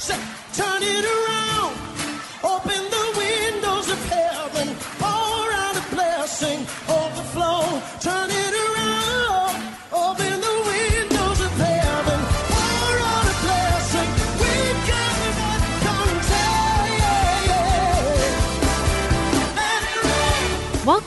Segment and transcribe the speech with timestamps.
[0.00, 0.16] Say,
[0.54, 1.19] turn it around.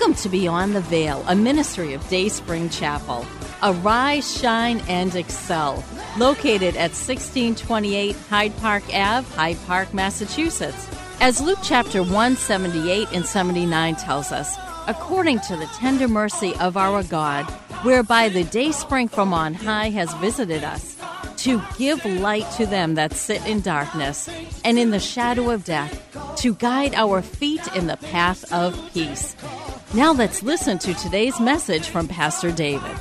[0.03, 3.25] Welcome to Beyond the Veil, a ministry of Day Spring Chapel.
[3.63, 5.81] Arise, shine, and excel.
[6.17, 10.89] Located at 1628 Hyde Park Ave, Hyde Park, Massachusetts.
[11.21, 17.01] As Luke chapter 178 and 79 tells us, according to the tender mercy of our
[17.03, 17.45] God,
[17.85, 20.97] whereby the day spring from on high has visited us,
[21.37, 24.27] to give light to them that sit in darkness
[24.65, 25.97] and in the shadow of death,
[26.39, 29.37] to guide our feet in the path of peace.
[29.95, 32.97] Now let's listen to today's message from Pastor David.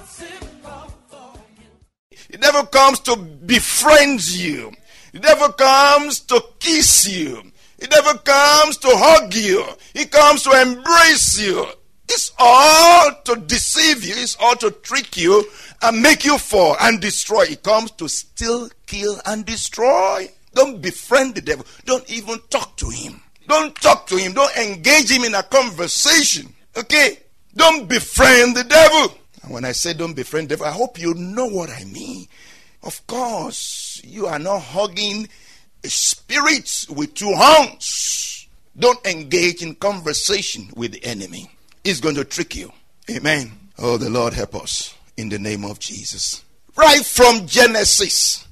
[2.28, 4.72] The devil comes to befriend you.
[5.12, 7.50] The devil comes to kiss you.
[7.78, 9.64] The devil comes to hug you.
[9.94, 11.64] He comes to embrace you.
[12.10, 14.12] It's all to deceive you.
[14.14, 15.46] It's all to trick you
[15.80, 17.46] and make you fall and destroy.
[17.46, 20.30] He comes to steal, kill, and destroy.
[20.52, 21.64] Don't befriend the devil.
[21.86, 23.22] Don't even talk to him.
[23.48, 24.34] Don't talk to him.
[24.34, 26.54] Don't engage him in a conversation.
[26.76, 27.18] Okay?
[27.54, 29.18] Don't befriend the devil.
[29.42, 32.26] And when I say don't befriend the devil, I hope you know what I mean.
[32.82, 35.28] Of course, you are not hugging
[35.84, 38.48] spirits with two horns.
[38.78, 41.50] Don't engage in conversation with the enemy.
[41.84, 42.72] He's going to trick you.
[43.10, 43.52] Amen.
[43.78, 46.42] Oh, the Lord help us in the name of Jesus.
[46.76, 48.46] Right from Genesis,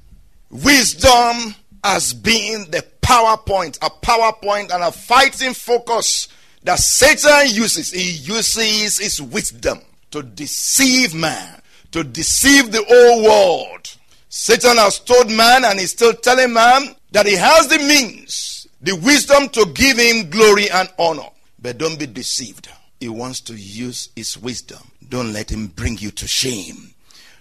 [0.51, 6.29] wisdom has been the PowerPoint, a PowerPoint and a fighting focus
[6.65, 7.93] that Satan uses.
[7.93, 11.61] He uses his wisdom to deceive man,
[11.93, 13.97] to deceive the whole world.
[14.29, 18.95] Satan has told man and he's still telling man that he has the means, the
[18.97, 21.29] wisdom to give him glory and honor.
[21.61, 22.69] But don't be deceived.
[23.01, 24.79] He wants to use his wisdom.
[25.09, 26.95] Don't let him bring you to shame.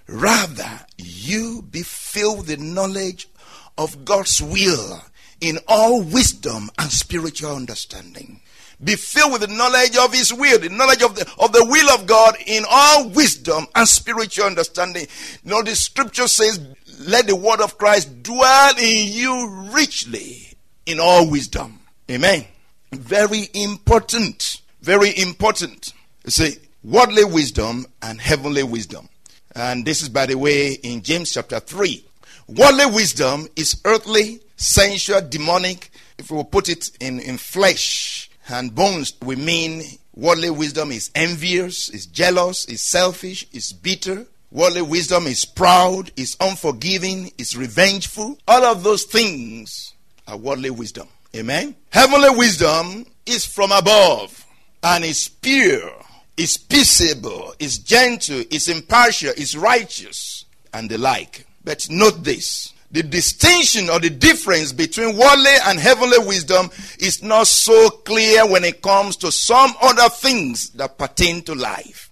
[0.08, 3.28] Rather, you be filled with the knowledge
[3.78, 5.02] of God's will
[5.40, 8.42] in all wisdom and spiritual understanding.
[8.82, 11.90] Be filled with the knowledge of His will, the knowledge of the, of the will
[11.90, 15.08] of God in all wisdom and spiritual understanding.
[15.44, 16.60] You know, the scripture says,
[17.00, 20.54] let the word of Christ dwell in you richly
[20.86, 21.82] in all wisdom.
[22.10, 22.46] Amen.
[22.94, 24.62] Very important.
[24.82, 25.94] Very important.
[26.24, 29.10] You see, worldly wisdom and heavenly wisdom.
[29.56, 32.06] And this is, by the way, in James chapter 3.
[32.48, 35.92] Worldly wisdom is earthly, sensual, demonic.
[36.18, 39.84] If we will put it in, in flesh and bones, we mean
[40.16, 44.26] worldly wisdom is envious, is jealous, is selfish, is bitter.
[44.52, 48.38] Worldly wisdom is proud, is unforgiving, is revengeful.
[48.48, 49.94] All of those things
[50.28, 51.08] are worldly wisdom.
[51.36, 51.76] Amen.
[51.92, 54.46] Heavenly wisdom is from above
[54.82, 55.92] and is pure,
[56.38, 61.46] is peaceable, is gentle, is impartial, is righteous, and the like.
[61.64, 67.46] But note this the distinction or the difference between worldly and heavenly wisdom is not
[67.48, 72.12] so clear when it comes to some other things that pertain to life.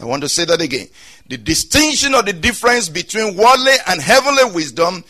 [0.00, 0.88] I want to say that again.
[1.28, 5.04] The distinction or the difference between worldly and heavenly wisdom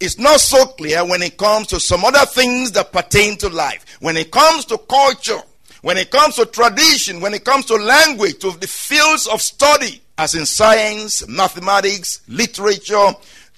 [0.00, 3.98] is not so clear when it comes to some other things that pertain to life.
[4.00, 5.40] When it comes to culture,
[5.82, 10.00] when it comes to tradition, when it comes to language, to the fields of study,
[10.16, 13.12] as in science, mathematics, literature,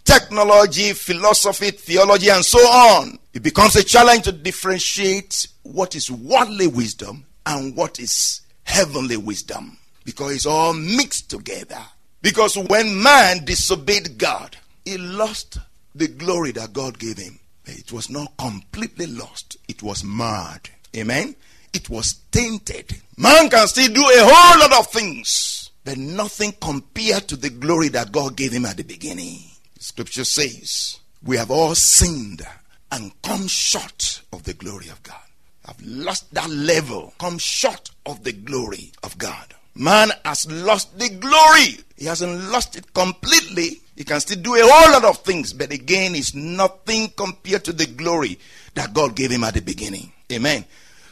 [0.07, 6.69] technology, philosophy, theology, and so on, it becomes a challenge to differentiate what is worldly
[6.69, 9.77] wisdom and what is heavenly wisdom
[10.07, 11.83] because it's all mixed together.
[12.23, 15.59] Because when man disobeyed God, he lost
[15.95, 17.39] the glory that God gave him.
[17.67, 20.71] It was not completely lost, it was marred.
[20.97, 21.35] Amen?
[21.73, 23.03] It was tainted.
[23.19, 27.89] Man can still do a whole lot of things, but nothing compared to the glory
[27.89, 29.41] that God gave him at the beginning.
[29.79, 32.43] Scripture says, We have all sinned
[32.91, 35.17] and come short of the glory of God.
[35.65, 39.55] I've lost that level, come short of the glory of God.
[39.75, 41.85] Man has lost the glory.
[41.97, 43.81] He hasn't lost it completely.
[43.97, 47.73] He can still do a whole lot of things, but again, it's nothing compared to
[47.73, 48.39] the glory
[48.75, 50.13] that God gave him at the beginning.
[50.33, 50.65] Amen.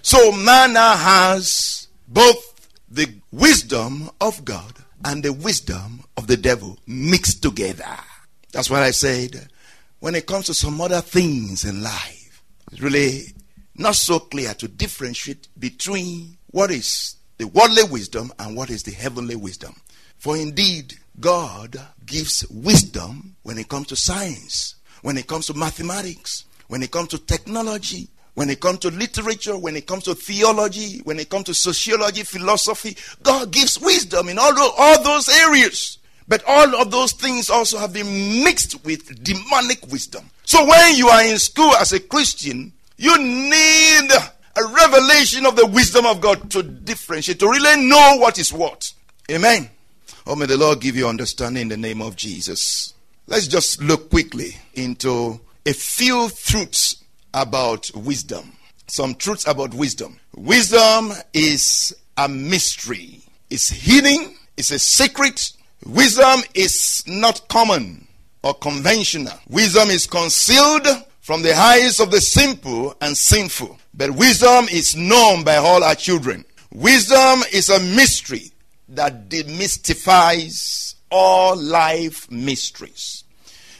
[0.02, 4.72] So man now has both the wisdom of God
[5.04, 7.96] and the wisdom of the devil mixed together.
[8.54, 9.48] That's why I said
[9.98, 13.24] when it comes to some other things in life, it's really
[13.74, 18.92] not so clear to differentiate between what is the worldly wisdom and what is the
[18.92, 19.74] heavenly wisdom.
[20.18, 26.44] For indeed, God gives wisdom when it comes to science, when it comes to mathematics,
[26.68, 31.00] when it comes to technology, when it comes to literature, when it comes to theology,
[31.02, 32.96] when it comes to sociology, philosophy.
[33.20, 35.98] God gives wisdom in all those, all those areas.
[36.26, 40.30] But all of those things also have been mixed with demonic wisdom.
[40.44, 44.10] So when you are in school as a Christian, you need
[44.56, 48.92] a revelation of the wisdom of God to differentiate, to really know what is what.
[49.30, 49.68] Amen.
[50.26, 52.94] Oh, may the Lord give you understanding in the name of Jesus.
[53.26, 58.52] Let's just look quickly into a few truths about wisdom.
[58.86, 60.18] Some truths about wisdom.
[60.36, 63.20] Wisdom is a mystery,
[63.50, 65.52] it's hidden, it's a secret.
[65.86, 68.06] Wisdom is not common
[68.42, 69.38] or conventional.
[69.48, 70.86] Wisdom is concealed
[71.20, 73.78] from the eyes of the simple and sinful.
[73.92, 76.44] But wisdom is known by all our children.
[76.72, 78.50] Wisdom is a mystery
[78.88, 83.24] that demystifies all life mysteries.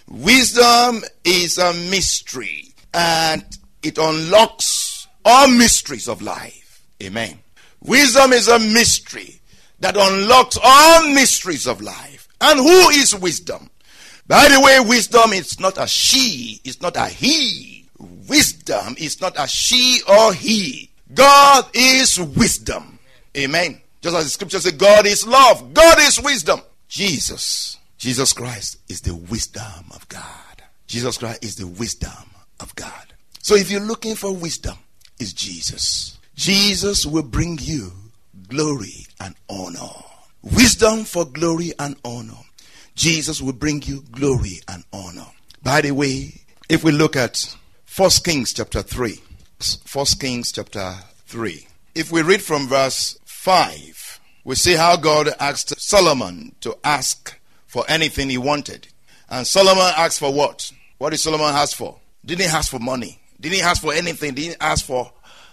[0.09, 3.45] Wisdom is a mystery and
[3.83, 6.83] it unlocks all mysteries of life.
[7.03, 7.39] Amen.
[7.83, 9.41] Wisdom is a mystery
[9.85, 12.29] that unlocks all mysteries of life.
[12.41, 13.71] And who is wisdom?
[14.27, 17.75] By the way, wisdom is not a she, it's not a he
[18.29, 20.91] wisdom is not a she or he.
[21.13, 22.99] God is wisdom.
[23.37, 23.81] Amen.
[24.01, 25.75] Just as the scripture says, God is love.
[25.75, 26.61] God is wisdom.
[26.89, 30.63] Jesus, Jesus Christ is the wisdom of God.
[30.87, 32.13] Jesus Christ is the wisdom
[32.61, 33.15] of God.
[33.41, 34.77] So if you're looking for wisdom,
[35.19, 36.19] it's Jesus.
[36.37, 37.93] Jesus will bring you
[38.55, 39.91] glory and honor.
[40.43, 42.39] Wisdom for glory and honor.
[42.95, 45.27] Jesus will bring you glory and honor.
[45.65, 49.21] By the way, if we look at First Kings chapter 3.
[49.85, 50.95] First Kings chapter
[51.27, 51.67] 3.
[51.97, 57.37] If we read from verse 5, we see how God asked Solomon to ask
[57.67, 58.87] for anything he wanted.
[59.29, 60.71] And Solomon asked for what?
[60.99, 61.99] What did Solomon ask for?
[62.25, 63.19] Didn't he ask for money?
[63.41, 64.35] Didn't he ask for anything?
[64.35, 65.11] Didn't he ask for,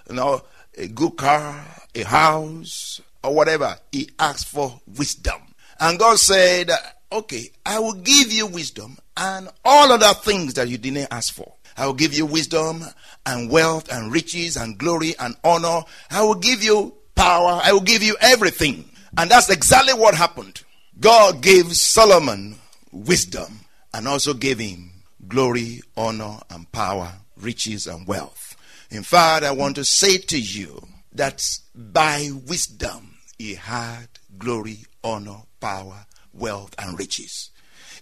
[0.08, 0.44] you know,
[0.78, 1.66] a good car,
[1.96, 3.76] a house, or whatever?
[3.92, 5.42] He asked for wisdom.
[5.80, 6.70] And God said,
[7.12, 11.54] okay, I will give you wisdom and all other things that you didn't ask for.
[11.78, 12.84] I will give you wisdom
[13.26, 15.82] and wealth and riches and glory and honor.
[16.10, 17.60] I will give you power.
[17.64, 18.86] I will give you everything.
[19.18, 20.64] And that's exactly what happened.
[21.00, 22.56] God gave Solomon
[22.92, 23.62] wisdom
[23.94, 24.92] and also gave him
[25.28, 28.51] glory, honor, and power, riches, and wealth.
[28.92, 34.08] In fact, I want to say to you that by wisdom he had
[34.38, 37.52] glory, honor, power, wealth, and riches.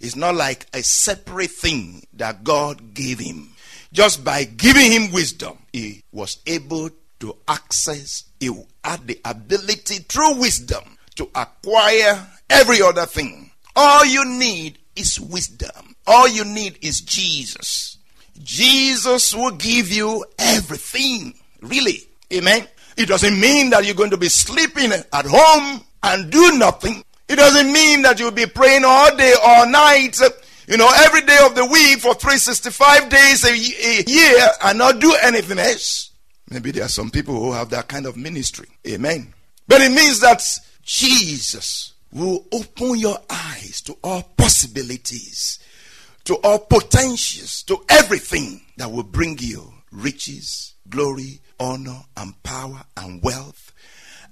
[0.00, 3.50] It's not like a separate thing that God gave him.
[3.92, 6.90] Just by giving him wisdom, he was able
[7.20, 8.50] to access, he
[8.82, 13.52] had the ability through wisdom to acquire every other thing.
[13.76, 15.94] All you need is wisdom.
[16.06, 17.98] All you need is Jesus.
[18.42, 21.34] Jesus will give you everything.
[21.60, 22.02] Really.
[22.32, 22.66] Amen.
[22.96, 27.04] It doesn't mean that you're going to be sleeping at home and do nothing.
[27.28, 30.18] It doesn't mean that you'll be praying all day, all night,
[30.66, 35.14] you know, every day of the week for 365 days a year and not do
[35.22, 36.10] anything else.
[36.50, 38.68] Maybe there are some people who have that kind of ministry.
[38.86, 39.32] Amen.
[39.68, 40.42] But it means that
[40.82, 45.60] Jesus will open your eyes to all possibilities,
[46.24, 53.22] to all potentials, to everything that will bring you riches, glory, honor, and power and
[53.22, 53.72] wealth.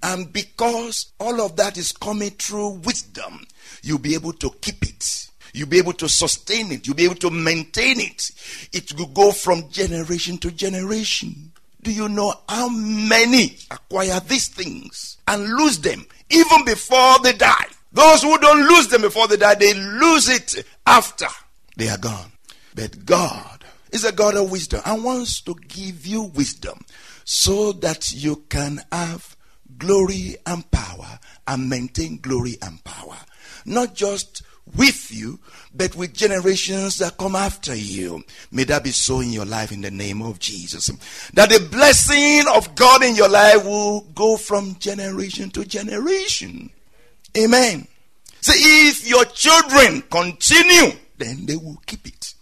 [0.02, 3.46] And because all of that is coming through wisdom,
[3.82, 6.86] you'll be able to keep it You'll be able to sustain it.
[6.86, 8.30] You'll be able to maintain it.
[8.72, 11.52] It will go from generation to generation.
[11.82, 17.66] Do you know how many acquire these things and lose them even before they die?
[17.92, 21.26] Those who don't lose them before they die, they lose it after
[21.78, 22.32] they are gone.
[22.74, 26.84] But God is a God of wisdom and wants to give you wisdom
[27.24, 29.36] so that you can have
[29.78, 33.16] glory and power and maintain glory and power.
[33.64, 34.42] Not just
[34.76, 35.38] with you,
[35.74, 38.24] but with generations that come after you.
[38.50, 40.88] May that be so in your life in the name of Jesus.
[41.34, 46.70] That the blessing of God in your life will go from generation to generation.
[47.36, 47.86] Amen.
[48.40, 52.34] See, if your children continue, then they will keep it.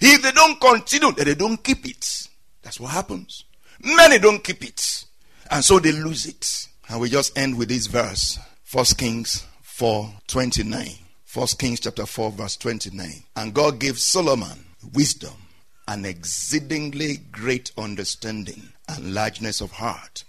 [0.00, 2.28] If they don't continue, then they don't keep it.
[2.62, 3.44] That's what happens.
[3.82, 5.04] Many don't keep it.
[5.50, 6.68] And so they lose it.
[6.88, 8.38] And we just end with this verse.
[8.64, 10.88] First Kings 4 29.
[11.24, 13.22] First Kings chapter 4, verse 29.
[13.36, 15.34] And God gave Solomon wisdom
[15.86, 20.24] and exceedingly great understanding and largeness of heart.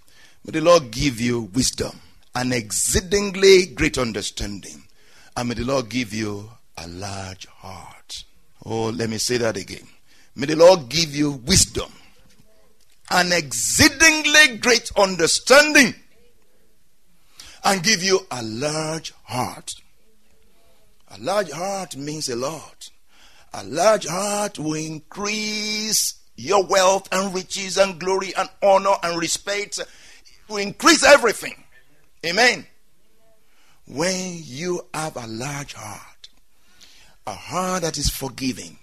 [0.46, 2.00] May the Lord give you wisdom
[2.36, 4.84] and exceedingly great understanding.
[5.36, 6.52] And may the Lord give you
[6.84, 8.24] a large heart.
[8.66, 9.88] Oh, let me say that again.
[10.36, 11.92] May the Lord give you wisdom
[13.12, 15.96] and exceedingly great understanding
[17.64, 19.74] and give you a large heart.
[21.12, 22.90] A large heart means a lot.
[23.54, 29.80] A large heart will increase your wealth and riches and glory and honor and respect.
[29.80, 29.88] It
[30.48, 31.64] will increase everything.
[32.26, 32.66] Amen.
[33.88, 36.09] When you have a large heart,
[37.30, 38.76] a heart that is forgiving,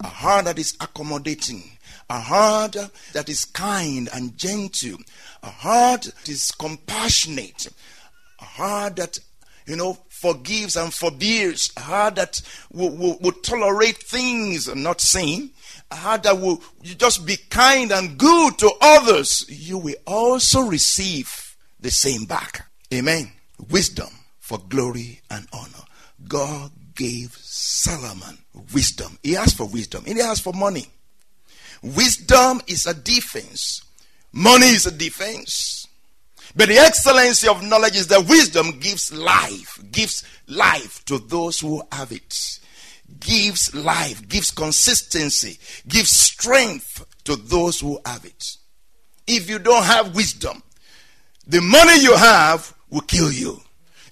[0.00, 1.62] a heart that is accommodating,
[2.10, 2.76] a heart
[3.14, 4.98] that is kind and gentle,
[5.42, 7.68] a heart that is compassionate,
[8.38, 9.18] a heart that
[9.66, 15.00] you know forgives and forbears, a heart that will, will, will tolerate things and not
[15.00, 15.50] sin,
[15.90, 21.56] a heart that will just be kind and good to others, you will also receive
[21.80, 22.70] the same back.
[22.92, 23.32] Amen.
[23.70, 25.84] Wisdom for glory and honor.
[26.28, 28.38] God gave Solomon
[28.72, 29.18] wisdom.
[29.22, 30.04] He asked for wisdom.
[30.04, 30.86] He asked for money.
[31.82, 33.82] Wisdom is a defense.
[34.32, 35.86] Money is a defense.
[36.56, 41.82] But the excellency of knowledge is that wisdom gives life, gives life to those who
[41.92, 42.60] have it.
[43.20, 48.56] Gives life, gives consistency, gives strength to those who have it.
[49.26, 50.62] If you don't have wisdom,
[51.46, 53.60] the money you have will kill you.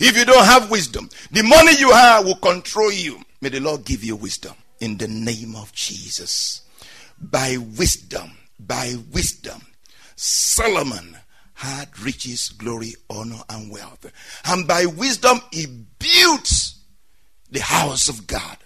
[0.01, 3.21] If you don't have wisdom, the money you have will control you.
[3.41, 6.63] May the Lord give you wisdom in the name of Jesus.
[7.21, 9.63] By wisdom, by wisdom,
[10.17, 11.17] Solomon
[11.55, 14.11] had riches, glory, honor, and wealth.
[14.45, 16.75] And by wisdom, he built
[17.51, 18.59] the house of God.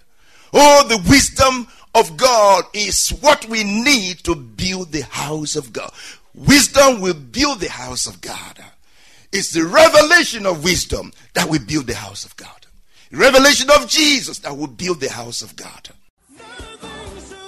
[0.51, 5.91] Oh, the wisdom of God is what we need to build the house of God.
[6.33, 8.63] Wisdom will build the house of God.
[9.31, 12.65] It's the revelation of wisdom that will build the house of God.
[13.11, 15.89] revelation of Jesus that will build the house of God.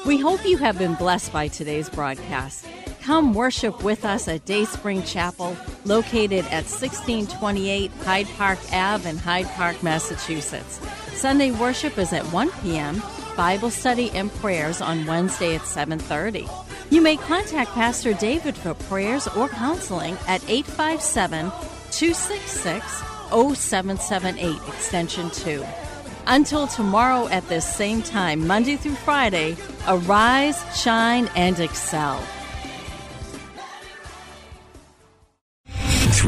[0.05, 2.65] We hope you have been blessed by today's broadcast.
[3.01, 9.47] Come worship with us at Dayspring Chapel, located at 1628 Hyde Park Ave in Hyde
[9.50, 10.79] Park, Massachusetts.
[11.13, 13.01] Sunday worship is at 1 p.m.
[13.35, 16.47] Bible study and prayers on Wednesday at 7:30.
[16.89, 21.51] You may contact Pastor David for prayers or counseling at 857
[21.91, 22.85] 266
[23.31, 25.65] 0778 extension 2.
[26.27, 29.57] Until tomorrow at this same time, Monday through Friday,
[29.88, 32.21] arise, shine, and excel.